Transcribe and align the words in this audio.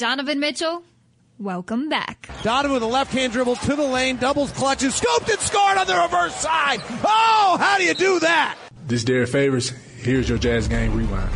Donovan 0.00 0.40
Mitchell, 0.40 0.82
welcome 1.38 1.90
back. 1.90 2.30
Donovan 2.42 2.72
with 2.72 2.82
a 2.82 2.86
left 2.86 3.12
hand 3.12 3.34
dribble 3.34 3.56
to 3.56 3.76
the 3.76 3.84
lane, 3.84 4.16
doubles 4.16 4.50
clutches, 4.52 4.94
scooped 4.94 5.28
and 5.28 5.38
scored 5.40 5.76
on 5.76 5.86
the 5.86 5.94
reverse 5.94 6.34
side. 6.36 6.80
Oh, 7.04 7.58
how 7.60 7.76
do 7.76 7.84
you 7.84 7.92
do 7.92 8.18
that? 8.20 8.56
This 8.86 9.04
Derrick 9.04 9.28
Favors. 9.28 9.68
Here's 9.68 10.26
your 10.26 10.38
Jazz 10.38 10.68
Game 10.68 10.96
Rewind. 10.96 11.28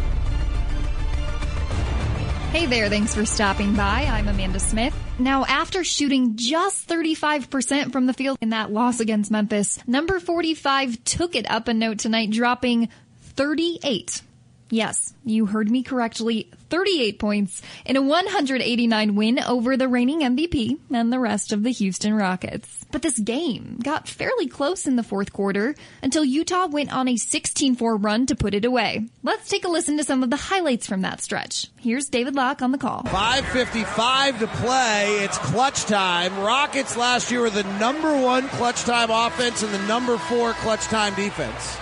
Hey 2.53 2.65
there, 2.65 2.89
thanks 2.89 3.15
for 3.15 3.27
stopping 3.27 3.75
by. 3.75 4.07
I'm 4.11 4.29
Amanda 4.29 4.61
Smith. 4.61 4.97
Now, 5.19 5.45
after 5.45 5.85
shooting 5.85 6.37
just 6.37 6.89
35% 6.89 7.93
from 7.93 8.07
the 8.07 8.15
field 8.15 8.39
in 8.41 8.49
that 8.49 8.73
loss 8.73 8.99
against 8.99 9.31
Memphis, 9.31 9.79
number 9.87 10.19
45 10.19 11.05
took 11.05 11.37
it 11.37 11.51
up 11.51 11.69
a 11.69 11.75
note 11.75 11.99
tonight, 11.99 12.31
dropping 12.31 12.89
38 13.21 14.23
Yes, 14.71 15.15
you 15.25 15.47
heard 15.47 15.71
me 15.71 15.83
correctly. 15.83 16.51
38 16.71 17.19
points 17.19 17.63
in 17.85 17.97
a 17.97 18.03
189 18.03 19.15
win 19.15 19.39
over 19.39 19.77
the 19.77 19.89
reigning 19.89 20.21
MVP 20.21 20.79
and 20.93 21.13
the 21.13 21.21
rest 21.21 21.53
of 21.53 21.63
the 21.63 21.71
Houston 21.71 22.15
Rockets. 22.15 22.85
But 22.91 23.03
this 23.03 23.19
game 23.19 23.79
got 23.83 24.09
fairly 24.09 24.47
close 24.49 24.87
in 24.87 24.97
the 24.97 25.03
fourth 25.03 25.33
quarter 25.33 25.75
until 26.03 26.25
Utah 26.25 26.67
went 26.67 26.93
on 26.93 27.09
a 27.09 27.15
16-4 27.15 28.03
run 28.03 28.27
to 28.27 28.35
put 28.35 28.55
it 28.55 28.65
away. 28.65 29.07
Let's 29.23 29.49
take 29.49 29.65
a 29.65 29.69
listen 29.69 29.99
to 29.99 30.05
some 30.05 30.23
of 30.23 30.31
the 30.31 30.37
highlights 30.37 30.87
from 30.87 31.03
that 31.03 31.21
stretch. 31.21 31.69
Here's 31.79 32.09
David 32.09 32.35
Locke 32.35 32.63
on 32.63 32.73
the 32.73 32.79
call. 32.79 33.03
5.55 33.05 34.39
to 34.41 34.47
play. 34.47 35.25
It's 35.25 35.39
clutch 35.39 35.85
time. 35.85 36.39
Rockets 36.41 36.97
last 36.97 37.31
year 37.31 37.43
were 37.43 37.51
the 37.51 37.65
number 37.79 38.21
one 38.21 38.49
clutch 38.49 38.83
time 38.83 39.11
offense 39.11 39.63
and 39.63 39.73
the 39.73 39.87
number 39.87 40.17
four 40.17 40.55
clutch 40.55 40.85
time 40.85 41.15
defense. 41.15 41.79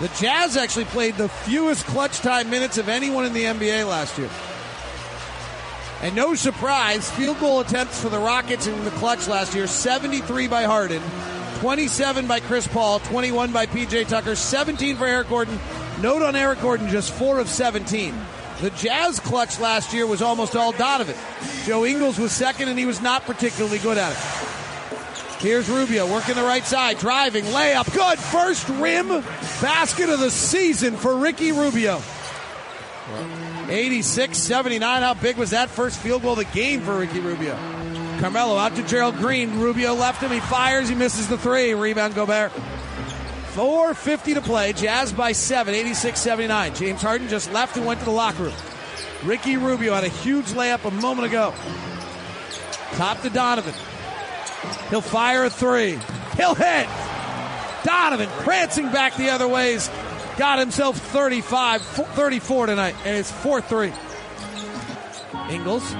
The 0.00 0.08
Jazz 0.18 0.56
actually 0.56 0.86
played 0.86 1.16
the 1.16 1.28
fewest 1.28 1.84
clutch 1.86 2.20
time 2.20 2.48
minutes 2.48 2.78
of 2.78 2.88
anyone 2.88 3.26
in 3.26 3.32
the 3.32 3.44
NBA 3.44 3.88
last 3.88 4.16
year. 4.16 4.30
And 6.02 6.16
no 6.16 6.34
surprise, 6.34 7.10
field 7.10 7.38
goal 7.40 7.60
attempts 7.60 8.00
for 8.00 8.08
the 8.08 8.18
Rockets 8.18 8.66
in 8.66 8.84
the 8.84 8.90
clutch 8.92 9.28
last 9.28 9.54
year 9.54 9.66
73 9.66 10.48
by 10.48 10.62
Harden, 10.62 11.02
27 11.58 12.26
by 12.26 12.40
Chris 12.40 12.66
Paul, 12.66 13.00
21 13.00 13.52
by 13.52 13.66
PJ 13.66 14.08
Tucker, 14.08 14.34
17 14.34 14.96
for 14.96 15.06
Eric 15.06 15.28
Gordon. 15.28 15.58
Note 16.00 16.22
on 16.22 16.34
Eric 16.34 16.62
Gordon, 16.62 16.88
just 16.88 17.12
4 17.12 17.38
of 17.38 17.48
17. 17.48 18.14
The 18.62 18.70
Jazz 18.70 19.20
clutch 19.20 19.60
last 19.60 19.92
year 19.92 20.06
was 20.06 20.22
almost 20.22 20.56
all 20.56 20.72
Donovan. 20.72 21.16
Joe 21.66 21.84
Ingles 21.84 22.18
was 22.18 22.32
second, 22.32 22.68
and 22.68 22.78
he 22.78 22.86
was 22.86 23.02
not 23.02 23.24
particularly 23.24 23.78
good 23.78 23.98
at 23.98 24.12
it. 24.12 24.49
Here's 25.40 25.70
Rubio 25.70 26.06
working 26.06 26.34
the 26.34 26.42
right 26.42 26.64
side, 26.64 26.98
driving, 26.98 27.44
layup, 27.44 27.90
good. 27.94 28.18
First 28.18 28.68
rim 28.68 29.08
basket 29.62 30.10
of 30.10 30.20
the 30.20 30.30
season 30.30 30.96
for 30.96 31.16
Ricky 31.16 31.52
Rubio. 31.52 32.02
86 33.70 34.36
79. 34.36 35.02
How 35.02 35.14
big 35.14 35.38
was 35.38 35.50
that 35.50 35.70
first 35.70 35.98
field 35.98 36.20
goal 36.20 36.32
of 36.32 36.38
the 36.38 36.44
game 36.44 36.82
for 36.82 36.98
Ricky 36.98 37.20
Rubio? 37.20 37.56
Carmelo 38.18 38.58
out 38.58 38.76
to 38.76 38.82
Gerald 38.82 39.16
Green. 39.16 39.58
Rubio 39.58 39.94
left 39.94 40.22
him. 40.22 40.30
He 40.30 40.40
fires. 40.40 40.90
He 40.90 40.94
misses 40.94 41.26
the 41.26 41.38
three. 41.38 41.72
Rebound 41.72 42.14
Gobert. 42.14 42.52
4.50 43.54 44.34
to 44.34 44.40
play. 44.42 44.74
Jazz 44.74 45.10
by 45.10 45.32
7, 45.32 45.74
86 45.74 46.20
79. 46.20 46.74
James 46.74 47.00
Harden 47.00 47.28
just 47.28 47.50
left 47.50 47.78
and 47.78 47.86
went 47.86 48.00
to 48.00 48.04
the 48.04 48.12
locker 48.12 48.42
room. 48.42 48.54
Ricky 49.24 49.56
Rubio 49.56 49.94
had 49.94 50.04
a 50.04 50.08
huge 50.08 50.48
layup 50.48 50.84
a 50.84 50.90
moment 50.90 51.28
ago. 51.28 51.54
Top 52.92 53.22
to 53.22 53.30
Donovan. 53.30 53.74
He'll 54.90 55.00
fire 55.00 55.44
a 55.44 55.50
three. 55.50 55.98
He'll 56.36 56.54
hit. 56.54 56.88
Donovan 57.84 58.28
prancing 58.40 58.90
back 58.92 59.16
the 59.16 59.30
other 59.30 59.48
ways. 59.48 59.90
Got 60.36 60.58
himself 60.58 60.96
35, 60.98 61.82
34 61.82 62.66
tonight, 62.66 62.94
and 63.04 63.16
it's 63.16 63.30
4 63.30 63.60
3. 63.60 63.92
Ingles 65.50 65.94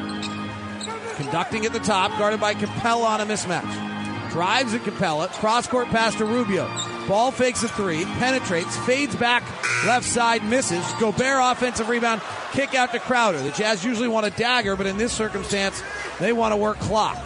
conducting 1.17 1.67
at 1.67 1.73
the 1.73 1.81
top, 1.81 2.11
guarded 2.19 2.41
by 2.41 2.55
Capela 2.55 3.05
on 3.05 3.21
a 3.21 3.27
mismatch. 3.27 4.31
Drives 4.31 4.75
at 4.75 4.83
Capela, 4.83 5.29
cross 5.29 5.67
court 5.67 5.89
pass 5.89 6.15
to 6.17 6.25
Rubio. 6.25 6.67
Ball 7.09 7.33
fakes 7.33 7.63
a 7.63 7.69
three, 7.69 8.05
penetrates, 8.05 8.77
fades 8.79 9.17
back, 9.17 9.43
left 9.85 10.07
side, 10.07 10.45
misses. 10.45 10.85
Gobert 11.01 11.41
offensive 11.43 11.89
rebound, 11.89 12.23
kick 12.53 12.75
out 12.75 12.93
to 12.93 13.01
Crowder. 13.01 13.41
The 13.41 13.51
Jazz 13.51 13.85
usually 13.85 14.09
want 14.09 14.27
a 14.27 14.31
dagger, 14.31 14.77
but 14.77 14.87
in 14.87 14.97
this 14.97 15.13
circumstance, 15.13 15.83
they 16.21 16.33
want 16.33 16.53
to 16.53 16.57
work 16.57 16.79
clock. 16.79 17.19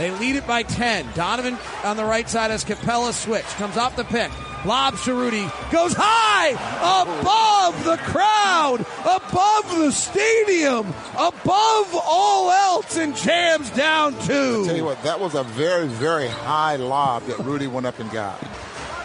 They 0.00 0.10
lead 0.12 0.36
it 0.36 0.46
by 0.46 0.62
10. 0.62 1.08
Donovan 1.14 1.58
on 1.84 1.98
the 1.98 2.06
right 2.06 2.26
side 2.26 2.50
as 2.50 2.64
Capela 2.64 3.12
switch. 3.12 3.44
Comes 3.58 3.76
off 3.76 3.96
the 3.96 4.04
pick. 4.04 4.30
Lobs 4.64 5.04
to 5.04 5.12
Rudy. 5.12 5.46
Goes 5.70 5.92
high 5.94 6.52
above 6.80 7.84
the 7.84 7.98
crowd, 7.98 8.80
above 9.02 9.78
the 9.78 9.90
stadium, 9.90 10.86
above 11.18 11.94
all 12.02 12.50
else, 12.50 12.96
and 12.96 13.14
jams 13.14 13.68
down 13.72 14.12
two. 14.20 14.62
I 14.62 14.68
tell 14.68 14.76
you 14.76 14.86
what, 14.86 15.02
that 15.02 15.20
was 15.20 15.34
a 15.34 15.42
very, 15.42 15.86
very 15.86 16.28
high 16.28 16.76
lob 16.76 17.24
that 17.24 17.38
Rudy 17.40 17.66
went 17.66 17.84
up 17.84 17.98
and 17.98 18.10
got. 18.10 18.42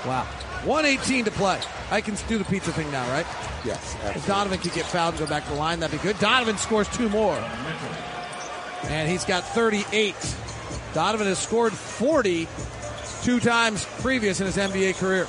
Wow. 0.05 0.23
118 0.63 1.25
to 1.25 1.31
play. 1.31 1.59
I 1.91 1.99
can 1.99 2.15
do 2.29 2.37
the 2.37 2.45
pizza 2.45 2.71
thing 2.71 2.89
now, 2.89 3.05
right? 3.11 3.25
Yes. 3.65 3.95
Absolutely. 3.95 4.21
If 4.21 4.27
Donovan 4.27 4.59
could 4.59 4.73
get 4.73 4.85
fouled 4.85 5.15
and 5.15 5.19
go 5.25 5.29
back 5.29 5.43
to 5.43 5.49
the 5.49 5.57
line, 5.57 5.81
that'd 5.81 5.99
be 5.99 6.01
good. 6.01 6.17
Donovan 6.19 6.57
scores 6.57 6.87
two 6.87 7.09
more. 7.09 7.35
And 8.83 9.09
he's 9.09 9.25
got 9.25 9.43
38. 9.43 10.15
Donovan 10.95 11.27
has 11.27 11.39
scored 11.39 11.73
40 11.73 12.47
two 13.21 13.41
times 13.41 13.85
previous 13.99 14.39
in 14.39 14.45
his 14.45 14.55
NBA 14.55 14.95
career. 14.95 15.27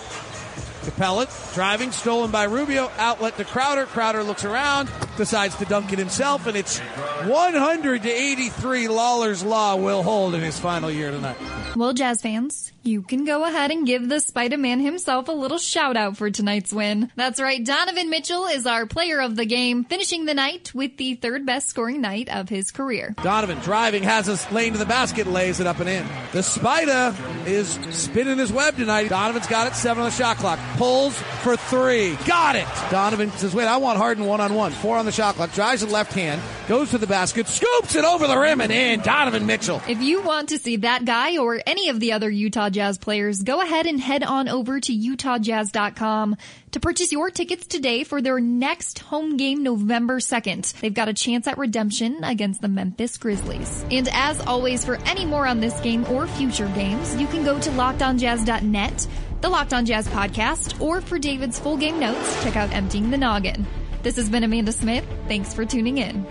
Capela 0.86 1.26
driving, 1.54 1.90
stolen 1.90 2.30
by 2.30 2.44
Rubio, 2.44 2.90
outlet 2.96 3.36
to 3.36 3.44
Crowder. 3.44 3.86
Crowder 3.86 4.22
looks 4.22 4.44
around, 4.44 4.90
decides 5.16 5.56
to 5.56 5.64
dunk 5.64 5.92
it 5.92 5.98
himself, 5.98 6.46
and 6.46 6.56
it's 6.56 6.78
100 6.78 8.02
to 8.02 8.10
83. 8.10 8.88
Lawler's 8.88 9.42
Law 9.42 9.76
will 9.76 10.02
hold 10.02 10.34
in 10.34 10.40
his 10.40 10.58
final 10.58 10.90
year 10.90 11.10
tonight. 11.10 11.36
Well, 11.74 11.92
Jazz 11.92 12.22
fans, 12.22 12.72
you 12.82 13.02
can 13.02 13.24
go 13.24 13.44
ahead 13.44 13.70
and 13.70 13.86
give 13.86 14.08
the 14.08 14.20
Spider 14.20 14.56
Man 14.56 14.80
himself 14.80 15.28
a 15.28 15.32
little 15.32 15.58
shout 15.58 15.96
out 15.96 16.16
for 16.16 16.30
tonight's 16.30 16.72
win. 16.72 17.10
That's 17.16 17.40
right, 17.40 17.62
Donovan 17.62 18.08
Mitchell 18.08 18.46
is 18.46 18.66
our 18.66 18.86
player 18.86 19.20
of 19.20 19.36
the 19.36 19.44
game, 19.44 19.84
finishing 19.84 20.24
the 20.24 20.34
night 20.34 20.72
with 20.74 20.96
the 20.96 21.16
third 21.16 21.44
best 21.44 21.68
scoring 21.68 22.00
night 22.00 22.28
of 22.28 22.48
his 22.48 22.70
career. 22.70 23.14
Donovan 23.22 23.58
driving, 23.58 24.04
has 24.04 24.28
us 24.28 24.50
lane 24.52 24.72
to 24.72 24.78
the 24.78 24.86
basket, 24.86 25.26
lays 25.26 25.60
it 25.60 25.66
up 25.66 25.80
and 25.80 25.88
in. 25.88 26.06
The 26.32 26.42
Spider 26.42 27.14
is 27.46 27.78
spinning 27.90 28.38
his 28.38 28.52
web 28.52 28.76
tonight. 28.76 29.08
Donovan's 29.08 29.46
got 29.46 29.66
it, 29.66 29.74
seven 29.74 30.04
on 30.04 30.10
the 30.10 30.16
shot 30.16 30.36
clock. 30.36 30.58
Pulls 30.76 31.16
for 31.16 31.56
three. 31.56 32.16
Got 32.26 32.56
it! 32.56 32.66
Donovan 32.90 33.30
says, 33.32 33.54
wait, 33.54 33.66
I 33.66 33.78
want 33.78 33.98
Harden 33.98 34.26
one 34.26 34.40
on 34.40 34.54
one. 34.54 34.72
Four 34.72 34.98
on 34.98 35.06
the 35.06 35.12
shot 35.12 35.36
clock. 35.36 35.52
Drives 35.52 35.80
the 35.80 35.86
left 35.86 36.12
hand, 36.12 36.40
goes 36.68 36.90
to 36.90 36.98
the 36.98 37.06
basket, 37.06 37.46
scoops 37.48 37.94
it 37.94 38.04
over 38.04 38.26
the 38.26 38.36
rim 38.36 38.60
and 38.60 38.70
in. 38.70 39.00
Donovan 39.00 39.46
Mitchell. 39.46 39.80
If 39.88 40.02
you 40.02 40.22
want 40.22 40.50
to 40.50 40.58
see 40.58 40.76
that 40.76 41.04
guy 41.04 41.38
or 41.38 41.60
any 41.66 41.88
of 41.88 42.00
the 42.00 42.12
other 42.12 42.28
Utah 42.28 42.68
Jazz 42.70 42.98
players, 42.98 43.42
go 43.42 43.60
ahead 43.62 43.86
and 43.86 44.00
head 44.00 44.22
on 44.22 44.48
over 44.48 44.78
to 44.80 44.92
UtahJazz.com 44.92 46.36
to 46.72 46.80
purchase 46.80 47.10
your 47.10 47.30
tickets 47.30 47.66
today 47.66 48.04
for 48.04 48.20
their 48.20 48.38
next 48.38 48.98
home 48.98 49.38
game 49.38 49.62
November 49.62 50.18
2nd. 50.18 50.78
They've 50.80 50.92
got 50.92 51.08
a 51.08 51.14
chance 51.14 51.46
at 51.46 51.56
redemption 51.56 52.22
against 52.22 52.60
the 52.60 52.68
Memphis 52.68 53.16
Grizzlies. 53.16 53.84
And 53.90 54.08
as 54.12 54.40
always, 54.40 54.84
for 54.84 54.96
any 55.06 55.24
more 55.24 55.46
on 55.46 55.60
this 55.60 55.80
game 55.80 56.04
or 56.10 56.26
future 56.26 56.68
games, 56.74 57.16
you 57.16 57.26
can 57.28 57.44
go 57.44 57.58
to 57.58 57.70
LockedOnJazz.net, 57.70 59.06
the 59.40 59.48
Locked 59.48 59.72
On 59.72 59.84
Jazz 59.84 60.08
podcast, 60.08 60.80
or 60.80 61.00
for 61.00 61.18
David's 61.18 61.58
full 61.58 61.76
game 61.76 61.98
notes, 61.98 62.42
check 62.42 62.56
out 62.56 62.72
Emptying 62.72 63.10
the 63.10 63.18
Noggin. 63.18 63.66
This 64.02 64.16
has 64.16 64.28
been 64.30 64.44
Amanda 64.44 64.72
Smith. 64.72 65.04
Thanks 65.28 65.52
for 65.52 65.64
tuning 65.64 65.98
in. 65.98 66.26